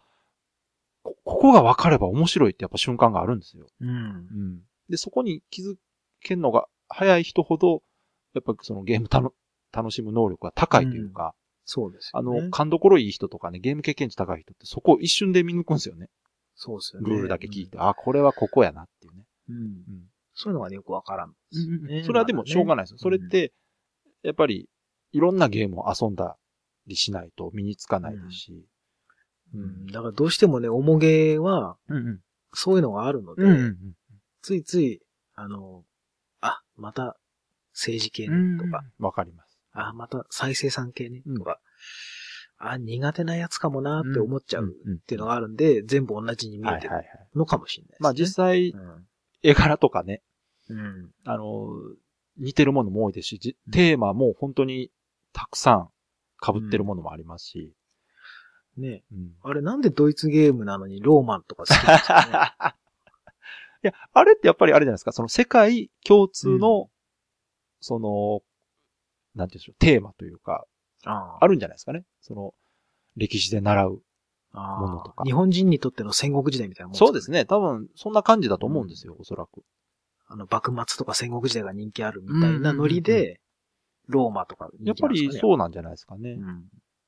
[1.08, 3.68] こ、ここが分かれば面白いってやっぱ瞬間があるんですよ。
[3.82, 3.90] うん。
[3.90, 4.62] うん。
[4.90, 5.76] で、そこに気づ
[6.22, 7.82] けるのが早い人ほど、
[8.34, 9.34] やっぱそのゲームたの
[9.72, 11.34] 楽しむ能力が高いというか、
[11.66, 12.46] そうですよあね。
[12.46, 16.10] の、勘どころいい人とかね、ゲーム経験値高い人ってそこを一瞬で見抜くんですよね。
[16.56, 17.10] そうですよね。
[17.10, 19.26] ルールだけ聞いて、あ、これはここやなっていうね。
[19.50, 19.56] うん。
[19.56, 19.64] うん。
[19.64, 19.78] うん
[20.40, 21.34] そういうのがね、よくわからん
[21.88, 22.04] ね。
[22.04, 23.00] それはでもしょうがないですよ。
[23.00, 23.54] それっうんて、
[24.22, 24.70] やっぱり、
[25.12, 26.38] いろんなゲームを遊んだ
[26.86, 28.66] りしないと身につかないですし。
[29.54, 29.88] うん。
[29.88, 32.20] だからどうしてもね、重げは、うんうん。
[32.54, 33.78] そういうのがあるので、うん
[34.42, 35.02] ついつい、
[35.36, 35.84] あの、
[36.40, 37.18] あ、また
[37.74, 38.58] 政治系うん。
[38.58, 39.60] ねとか、わかります。
[39.74, 41.60] あ、また再生産系ねうんとか、
[42.58, 46.94] あ、苦手なやつかもなって思っちゃううんっていうのがあるんで、全部同じに見えてる。
[47.36, 48.04] のかもしれないですね。
[48.04, 49.08] まあ実際、うん
[49.44, 50.24] 絵柄とかね、
[50.68, 51.12] うん。
[51.24, 51.70] あの、
[52.38, 54.92] 似てるものも多いですし、じテーマも本当に
[55.32, 55.90] たくさん
[56.44, 57.74] 被ってるものもありますし。
[58.78, 62.74] ねうんあれなんでドイツゲームなのにローマンとか好きなんですかね？
[63.84, 66.90] いや、あれってやっぱりあれじゃないですか、その世界共通の、
[67.80, 68.42] その、
[69.36, 70.66] なんていうんでしょう、テーマというか、
[71.06, 72.04] ああるんじゃないですかね？
[72.22, 72.54] その、
[73.16, 74.02] 歴史で習う。
[74.54, 76.98] あものとか日本人にとっての戦国時代みたいなもんね？
[76.98, 77.46] そうですね。
[77.46, 79.64] 多分、そんな感じだと思うんですよ、おそらく。
[80.26, 83.40] あの、幕末とか戦国時代が人気あるみたいなノリうんうんで、
[84.08, 86.32] ローマとか人やっぱりそうなんじゃないですかね。
[86.32, 86.66] うん。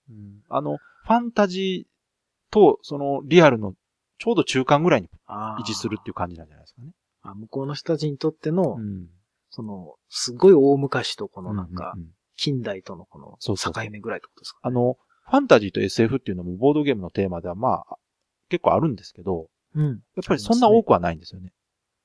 [0.09, 3.73] うんあの、ファンタジーと、その、リアルの、
[4.17, 6.91] ちょうど中間ぐらいにあ位置するっていう感じなんじゃないですかね。
[7.21, 9.07] あ向こうの人たちにとっての、ん。
[9.49, 11.95] その、すごい大昔とこのなんか
[12.35, 14.97] 近代とのこのそうそう境目ぐらいってことですかあの、
[15.29, 17.97] ファンタジーと SF っていうのもボードゲームのテーマではまあ、
[18.49, 19.85] 結構あるんですけど、うん。
[19.87, 21.51] やっぱりそんな多くはないんですよね。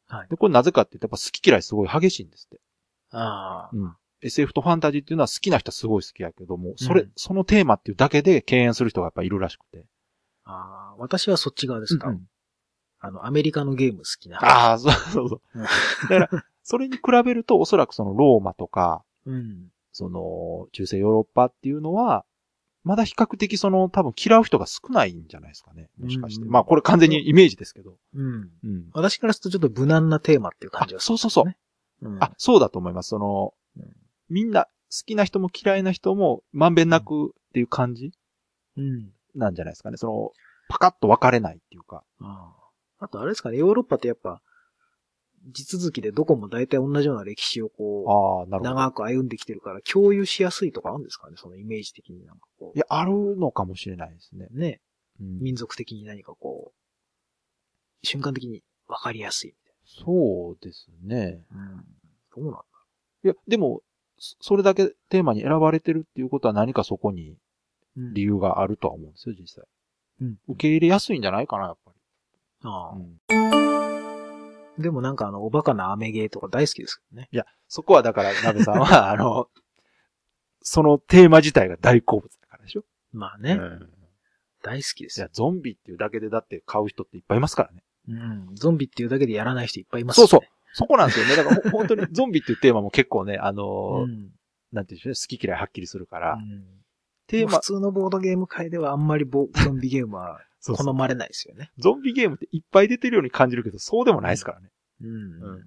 [0.07, 2.61] はいで、これなぜかって言うと、やっぱ好き嫌いすごい激しいんですって。
[3.11, 3.71] ああ。
[3.73, 3.97] うん。
[4.25, 9.87] SF とファンタジーっていうのは好きな人はすごい好きやけども、それ、うんそのテーマっていうだけで敬遠する人がやっぱいるらしくて。
[10.45, 12.23] ああ、私はそっち側ですか、うん
[13.01, 14.39] あの、アメリカのゲーム好きな。
[14.39, 15.63] ああ、そうそうそううん。
[15.63, 15.69] だ
[16.27, 19.69] から、 それに比べると、おそらくそのローマとか、うん。
[19.93, 22.25] その、中世ヨーロッパっていうのは、
[22.83, 25.91] まだ比較的その、多分嫌う人が少ないんじゃないですかね。
[25.99, 26.45] もしかして。
[26.45, 27.99] うんまあ、これ完全にイメージですけど。
[28.15, 28.51] うん。
[28.63, 28.91] うん。
[28.95, 31.59] 私からするとちょっと無難なテーマっていう感じはあそうそうそうね。
[32.01, 32.25] うん。
[32.25, 33.11] あ、そうだと思います。
[33.11, 33.55] そのうん、
[34.29, 34.71] みんな、好
[35.07, 38.13] きな人も嫌いな人も、まんべんなくっていう感じ？
[38.77, 39.11] うん。
[39.35, 39.97] なんじゃないですかね。
[39.97, 40.33] その、
[40.69, 42.05] パカッと分かれないっていうか。
[42.21, 42.55] あ
[43.01, 44.41] ああとあれですかね、ヨーロッパってやっぱ、
[45.53, 48.81] 地続きでどこも大体同じような歴史をこああ、なう、るほど。
[48.81, 54.49] 長く歩んできてるから共有しやすいとかあるんですかね、そのイメージ的になんかこいや、あるのかもしれないですね。
[54.55, 54.59] う。
[54.59, 54.81] ね、
[55.21, 56.73] うん民族的に何かこ
[58.03, 59.57] う、瞬間的に分かりやすいみ
[60.05, 61.43] そうですね。
[61.53, 61.85] うん。
[62.35, 62.65] どうなんだ
[63.25, 63.83] いや、でも、
[64.25, 67.37] そそれだけテーマに選ばれてるっていうことは何かそこに
[67.97, 69.65] うん理由があるとは思うんですよ、実際。
[70.23, 70.39] うん。
[70.49, 72.01] 受け入れやすいんじゃないかな、やっぱり。
[72.63, 77.29] ああうんでもなんかあの、おバカなアメゲーとか大好きですけどね。
[77.31, 79.49] いや、そこはだから、なべさんは、 あの、
[80.61, 82.85] そのテーマ自体が大好物だからでしょ。
[83.13, 83.91] まあね、うん
[84.63, 87.85] 大好きですよ。、いやゾンビっていうだけでだって買う人っていっぱいいますからね。
[88.09, 88.55] うん。
[88.55, 90.29] ゾンビっていうだけでやらない人いっぱいいますよね。
[90.29, 90.54] そうそう。
[90.75, 91.37] そこなんですよね。
[91.37, 94.31] だからほ 本当にゾンビっていうテーマも結構ね、あのーうん。
[94.73, 96.65] なんていうんでしょうね、好き嫌いはっきりするから、うん
[97.27, 101.71] テーマ普、通のボードゲーム界ではあんまりボゾンビゲームは そうそう好まれないですよね。
[101.79, 104.71] ゾンビゲームっていっぱい出てるように感じるけど、そうでもないですからね。
[105.01, 105.43] うん。
[105.43, 105.65] うん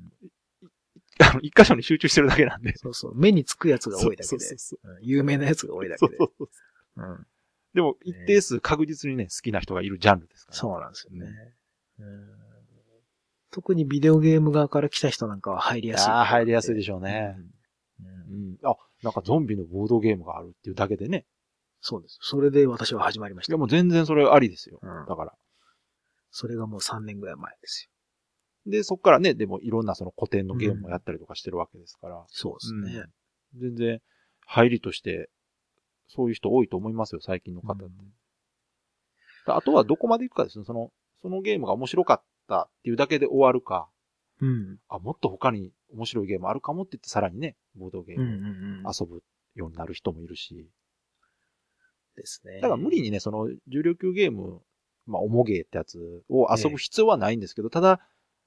[1.20, 2.76] あの、一箇所に集中してるだけなんで。
[2.76, 3.16] そうそう。
[3.16, 4.58] 目につくやつが多いだけでそうそう。
[4.58, 6.46] そううん有名なやつが多いだけでそうそ。
[6.46, 6.50] う
[6.96, 7.28] そううん
[7.74, 10.58] でも、一定数確実にね、好きな人がいるジャンルですから。
[10.58, 11.56] そうなんですよね。
[12.00, 12.47] うん
[13.58, 16.12] 特にビデオゲーム側から来た人なんかは入りやすい。
[16.12, 17.36] ああ、入りやすいでしょうね。
[18.00, 18.58] うんうんうん。
[18.64, 21.26] あ、なんかゾンビのボードゲームがあるっていうだけでね。
[21.82, 22.20] そうです。
[22.22, 23.54] それで私は始まりました。
[23.54, 24.78] いや、もう全然それありですよ。
[24.80, 25.34] うんだから。
[26.30, 27.90] それがもう3年ぐらい前です
[28.68, 28.72] よ。
[28.72, 32.24] で、そっからね、でもいろんなその古典のゲームもやったりとかしてるわけですから。
[32.28, 33.06] そうですね。
[33.60, 34.02] 全然、
[34.46, 35.32] 入りとして、
[36.08, 37.86] そういう人多いと思いますよ、最近の方って。
[39.48, 40.66] あとはどこまで行くかですね。
[40.66, 40.92] その、
[41.24, 43.90] そのゲームが面白かったっていうだけで終わるか、
[44.42, 44.78] うん。
[44.88, 48.84] あ、もっと他に面白いゲームあるかもって言ってさらにね、ボードゲームうん。
[48.86, 49.24] 遊ぶ
[49.56, 50.70] ようになる人もいるし。
[52.16, 52.56] ですね。
[52.62, 54.62] だから無理にね、その重量級ゲーム、
[55.06, 58.02] まあ、重ゲーってやつを遊ぶ必要はないんですけど、ただ、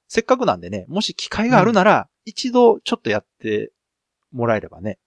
[0.08, 3.72] せっかくなんでね、もし機会があるなら、一度ちょっとやって
[4.32, 4.98] もらえればね、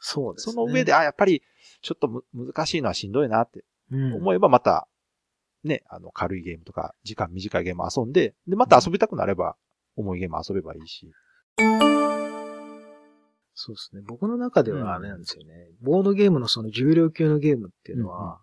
[0.00, 0.52] そうですね。
[0.54, 1.42] その上で、あ、やっぱり、
[1.82, 4.88] ちょっとむ難しいのはしんどいなってうん、思えばまた、
[5.64, 9.56] ね、あの、軽いゲームとか、時間短いゲーム遊んで、で、また遊びたくなれば、
[9.96, 11.10] 重いゲーム遊べばいいし。
[13.54, 14.02] そうですね。
[14.06, 15.68] 僕の中ではあれなんですよね。
[15.82, 18.36] ボードゲームのその重量級のゲームっていうのは、うんうん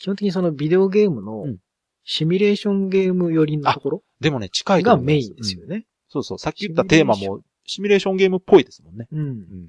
[0.00, 1.56] 基本的にそのビデオゲームのうん
[2.04, 5.76] シミュレーションゲーム寄りのところでもね、近いとがメインですよね。
[5.76, 6.38] うんそうそう。
[6.38, 9.06] さっき言ったテーマも、シミュレーションゲームっぽいですもんね。
[9.12, 9.20] うん。
[9.20, 9.68] うん。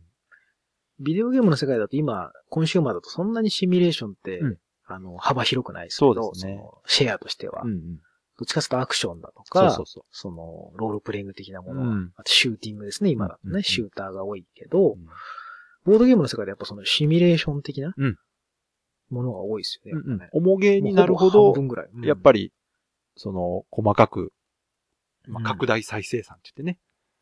[1.01, 4.57] ビデオゲームの世界だと今、コンシューマーだとそんなにシミュレーションって、うん
[4.89, 7.61] あの、幅広くないですけど、そうですねのシェアとしては。
[7.63, 7.99] うんうん。
[8.37, 11.75] どっちかというとアクションだとそか、うそうそその、ロールプレイング的なもう。
[11.75, 12.11] の、うん。
[12.15, 15.07] あとシューティングですね、今だとね、うんうんうんシューターが多いけど、うん
[15.85, 18.17] ボードゲームの世界でやっぱそのシミュレーション的なうん
[19.09, 20.01] ものが多いですよね。
[20.05, 21.89] うんね重げになるほど半、分ぐらい。
[22.03, 22.53] やっぱり、
[23.15, 24.31] その、細かく、
[25.25, 26.79] りまあ、拡大再生産って言って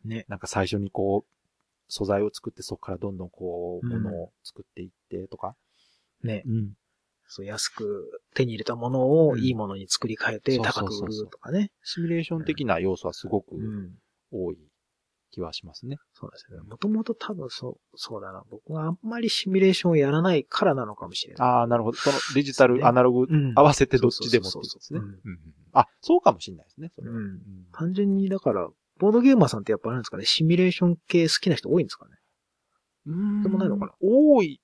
[0.08, 0.25] ね、ね。
[0.27, 1.30] なんか最初にこう、
[1.88, 5.56] 素材を作ってそこからどんどんこう、うんものを作っていってとか。
[6.23, 6.43] ね。
[6.45, 6.73] うん。
[7.27, 11.71] そう、安く手に入れたものをうんいいものに作り変えて高く売るとかね。
[11.83, 13.91] シミュレーション的な要素はすごくうん。
[14.31, 14.57] 多い
[15.31, 15.97] 気はしますね。
[16.13, 16.59] そうですね。
[16.61, 18.43] もともと多分そう、そうだな。
[18.49, 21.47] 僕があんまりシミュレーションをやらないからなのかもしれない。
[21.47, 21.97] ああ、なるほど。
[21.97, 24.99] そのデジタル、ねアナログうん合わせてどっちでもっていうことですね。
[25.73, 26.89] あ、そうかもしれないですね。
[26.95, 27.39] それはうん
[27.71, 32.15] 単純に、だから、ボードゲーマーさんってやっぱあるんですかね、シミュレーション系好きな人多いんですかね。
[33.07, 33.43] うん。
[33.43, 34.59] でもないのかな多い、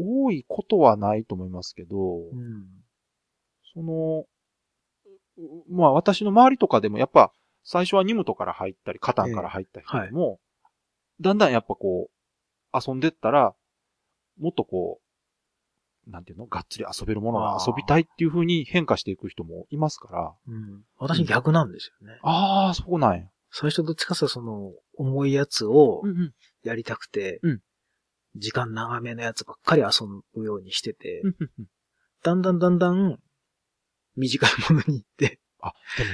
[0.00, 2.66] 多いことはないと思いますけど、ん。
[3.74, 4.24] その、
[5.38, 7.32] うまあ私の周りとかでもやっぱ
[7.64, 10.40] 最初はニムトから入ったり、カタンから入った人でも、
[11.20, 13.54] だんだんやっぱこう、遊んでったら、
[14.38, 15.00] もっとこ
[16.06, 20.82] う、なんていうのがっつり遊べるものが遊びたいっていう風に変化していく人もいますから、うん。
[20.98, 22.18] 私逆なんですよね。
[22.22, 23.24] ああ、そうなんや。
[23.52, 26.34] 最初どっちかというとその、重いやつをうんうん。
[26.62, 27.60] やりたくて、うん
[28.36, 31.66] 時間長めのやつばっかり遊ぶようにしてて、うんうんうん
[32.22, 33.18] だんだんだんだん
[34.16, 36.10] 短いものに行って、あ、でも、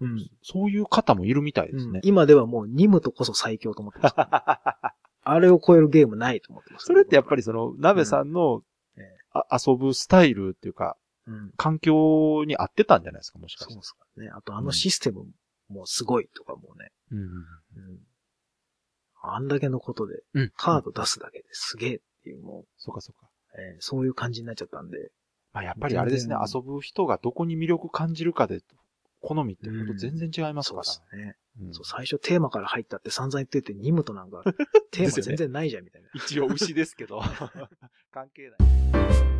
[0.00, 0.30] うん。
[0.42, 2.00] そういう方もいるみたいですね。
[2.02, 4.14] うん今ではもうニムとこそ最強と思ってます。
[5.22, 6.86] あれを超えるゲームないと思ってます。
[6.86, 8.64] それってやっぱりその、鍋さんの、
[8.96, 11.52] ええあ遊ぶスタイルっていうか、うん。
[11.56, 13.86] 環境に合ってたんじゃないですか、もしかしてそうで。
[13.86, 14.28] すかね。
[14.30, 15.26] あとあのシステム
[15.68, 16.90] もすごいとかもね。
[17.12, 18.00] うんうんうん。
[19.22, 20.52] あんだけのことで、うん。
[20.56, 23.28] カード出すだけですげえっていう、もそうかそうか。
[23.56, 25.10] う、えーそういう感じになっちゃったんで。
[25.52, 28.60] まあやっぱりあれですね、遊ぶ人がどこに魅力感じるかで、
[29.20, 31.36] 好みってことうん全然違いますそうからですね。
[31.60, 34.42] うんそう、最初テーマから入ったって散々言ってて、ニムとなんか、
[34.92, 36.08] テーマ全然ないじゃんみたいな。
[36.14, 37.20] 一応牛ですけど。
[38.12, 39.37] 関係ない。